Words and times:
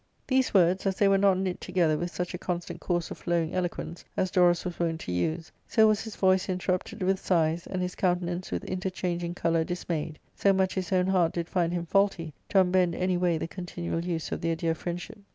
These 0.25 0.51
words, 0.51 0.87
as 0.87 0.95
they 0.95 1.07
were 1.07 1.19
not 1.19 1.37
knit 1.37 1.61
together 1.61 1.95
with 1.95 2.09
such 2.09 2.33
a 2.33 2.39
constant 2.39 2.81
course 2.81 3.11
of 3.11 3.19
flowing 3.19 3.53
eloquence 3.53 4.03
as 4.17 4.31
Dorus 4.31 4.65
was 4.65 4.79
wont 4.79 5.01
to 5.01 5.11
use, 5.11 5.51
so 5.67 5.87
was 5.87 6.01
his 6.01 6.15
voice 6.15 6.49
interrupted 6.49 7.03
with 7.03 7.19
sighs, 7.19 7.67
and 7.67 7.83
his 7.83 7.93
coun* 7.93 8.19
tenance 8.21 8.49
with 8.51 8.63
interchanging 8.63 9.35
colour 9.35 9.63
dismayed; 9.63 10.17
so 10.33 10.53
much 10.53 10.73
his 10.73 10.91
own 10.91 11.05
heart 11.05 11.33
did 11.33 11.47
find 11.47 11.71
him 11.71 11.85
faulty 11.85 12.33
to 12.49 12.59
unbend 12.59 12.95
any 12.95 13.15
way 13.15 13.37
the 13.37 13.47
con 13.47 13.67
tinual 13.67 14.03
use 14.03 14.31
of 14.31 14.41
their 14.41 14.55
dear 14.55 14.73
friendship. 14.73 15.19